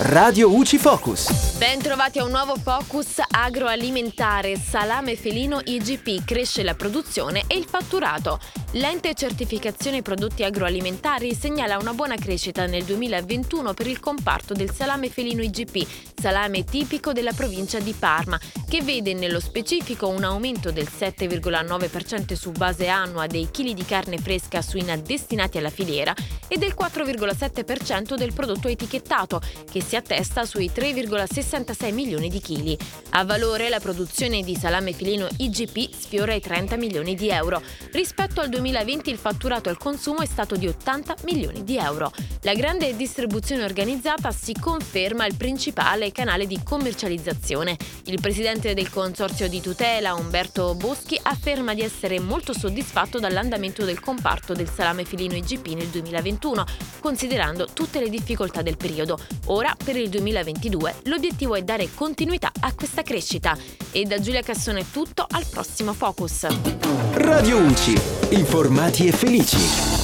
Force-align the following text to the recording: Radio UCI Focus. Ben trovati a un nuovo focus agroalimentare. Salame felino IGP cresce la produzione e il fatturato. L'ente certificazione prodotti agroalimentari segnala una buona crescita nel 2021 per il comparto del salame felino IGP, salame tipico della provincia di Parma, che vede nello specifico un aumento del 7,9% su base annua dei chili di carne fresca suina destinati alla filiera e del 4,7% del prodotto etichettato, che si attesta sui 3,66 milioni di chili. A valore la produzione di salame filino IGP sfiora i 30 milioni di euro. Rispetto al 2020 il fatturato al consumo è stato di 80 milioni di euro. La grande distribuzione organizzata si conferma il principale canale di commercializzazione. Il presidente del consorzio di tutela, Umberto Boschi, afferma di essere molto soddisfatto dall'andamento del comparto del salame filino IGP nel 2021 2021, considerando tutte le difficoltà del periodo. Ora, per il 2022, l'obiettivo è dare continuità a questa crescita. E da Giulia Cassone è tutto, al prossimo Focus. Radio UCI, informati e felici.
Radio 0.00 0.54
UCI 0.54 0.78
Focus. 0.78 1.56
Ben 1.56 1.80
trovati 1.80 2.20
a 2.20 2.24
un 2.24 2.30
nuovo 2.30 2.54
focus 2.54 3.20
agroalimentare. 3.28 4.56
Salame 4.56 5.16
felino 5.16 5.60
IGP 5.64 6.24
cresce 6.24 6.62
la 6.62 6.76
produzione 6.76 7.42
e 7.48 7.56
il 7.56 7.64
fatturato. 7.68 8.38
L'ente 8.72 9.14
certificazione 9.14 10.02
prodotti 10.02 10.44
agroalimentari 10.44 11.34
segnala 11.34 11.78
una 11.78 11.94
buona 11.94 12.14
crescita 12.14 12.66
nel 12.66 12.84
2021 12.84 13.74
per 13.74 13.88
il 13.88 13.98
comparto 13.98 14.54
del 14.54 14.70
salame 14.70 15.08
felino 15.08 15.42
IGP, 15.42 15.84
salame 16.14 16.62
tipico 16.62 17.12
della 17.12 17.32
provincia 17.32 17.80
di 17.80 17.92
Parma, 17.92 18.38
che 18.68 18.82
vede 18.82 19.14
nello 19.14 19.40
specifico 19.40 20.06
un 20.06 20.22
aumento 20.22 20.70
del 20.70 20.86
7,9% 20.86 22.34
su 22.34 22.52
base 22.52 22.86
annua 22.86 23.26
dei 23.26 23.48
chili 23.50 23.74
di 23.74 23.84
carne 23.84 24.18
fresca 24.18 24.62
suina 24.62 24.94
destinati 24.96 25.58
alla 25.58 25.70
filiera 25.70 26.14
e 26.46 26.56
del 26.56 26.76
4,7% 26.78 28.14
del 28.14 28.32
prodotto 28.32 28.68
etichettato, 28.68 29.40
che 29.68 29.86
si 29.88 29.96
attesta 29.96 30.44
sui 30.44 30.70
3,66 30.74 31.92
milioni 31.94 32.28
di 32.28 32.40
chili. 32.40 32.76
A 33.10 33.24
valore 33.24 33.70
la 33.70 33.80
produzione 33.80 34.42
di 34.42 34.54
salame 34.54 34.92
filino 34.92 35.26
IGP 35.38 35.94
sfiora 35.94 36.34
i 36.34 36.40
30 36.40 36.76
milioni 36.76 37.14
di 37.14 37.30
euro. 37.30 37.62
Rispetto 37.92 38.40
al 38.40 38.50
2020 38.50 39.08
il 39.08 39.16
fatturato 39.16 39.70
al 39.70 39.78
consumo 39.78 40.20
è 40.20 40.26
stato 40.26 40.56
di 40.56 40.66
80 40.66 41.16
milioni 41.24 41.64
di 41.64 41.78
euro. 41.78 42.12
La 42.42 42.54
grande 42.54 42.94
distribuzione 42.96 43.64
organizzata 43.64 44.30
si 44.30 44.52
conferma 44.52 45.24
il 45.26 45.36
principale 45.36 46.12
canale 46.12 46.46
di 46.46 46.60
commercializzazione. 46.62 47.76
Il 48.04 48.20
presidente 48.20 48.74
del 48.74 48.90
consorzio 48.90 49.48
di 49.48 49.60
tutela, 49.60 50.14
Umberto 50.14 50.74
Boschi, 50.74 51.18
afferma 51.22 51.72
di 51.72 51.80
essere 51.80 52.20
molto 52.20 52.52
soddisfatto 52.52 53.18
dall'andamento 53.18 53.84
del 53.84 54.00
comparto 54.00 54.52
del 54.52 54.68
salame 54.68 55.04
filino 55.04 55.34
IGP 55.34 55.68
nel 55.68 55.86
2021 55.86 56.16
2021, 56.18 56.64
considerando 57.00 57.66
tutte 57.72 58.00
le 58.00 58.08
difficoltà 58.08 58.62
del 58.62 58.76
periodo. 58.76 59.18
Ora, 59.46 59.74
per 59.82 59.96
il 59.96 60.08
2022, 60.08 60.94
l'obiettivo 61.04 61.54
è 61.54 61.62
dare 61.62 61.88
continuità 61.94 62.52
a 62.60 62.74
questa 62.74 63.02
crescita. 63.02 63.56
E 63.90 64.04
da 64.04 64.20
Giulia 64.20 64.42
Cassone 64.42 64.80
è 64.80 64.84
tutto, 64.90 65.26
al 65.28 65.46
prossimo 65.48 65.92
Focus. 65.92 66.46
Radio 67.14 67.58
UCI, 67.58 68.00
informati 68.30 69.06
e 69.06 69.12
felici. 69.12 69.97